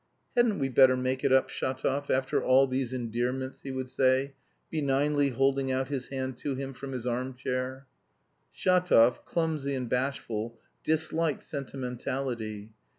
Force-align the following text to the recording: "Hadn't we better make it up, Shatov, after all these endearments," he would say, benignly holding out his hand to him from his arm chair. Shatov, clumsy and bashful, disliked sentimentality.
"Hadn't 0.35 0.57
we 0.57 0.67
better 0.67 0.97
make 0.97 1.23
it 1.23 1.31
up, 1.31 1.47
Shatov, 1.47 2.09
after 2.09 2.43
all 2.43 2.65
these 2.65 2.91
endearments," 2.91 3.61
he 3.61 3.69
would 3.69 3.87
say, 3.87 4.33
benignly 4.71 5.29
holding 5.29 5.71
out 5.71 5.89
his 5.89 6.07
hand 6.07 6.39
to 6.39 6.55
him 6.55 6.73
from 6.73 6.91
his 6.91 7.05
arm 7.05 7.35
chair. 7.35 7.85
Shatov, 8.51 9.23
clumsy 9.25 9.75
and 9.75 9.87
bashful, 9.87 10.57
disliked 10.83 11.43
sentimentality. 11.43 12.71